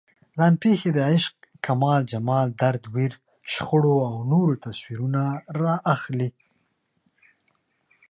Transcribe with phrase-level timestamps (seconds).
[0.37, 1.33] ځان پېښې د عشق،
[1.65, 3.13] کمال، جمال، درد، ویر،
[3.53, 5.21] شخړو او نورو تصویرونه
[5.61, 6.29] راخلي.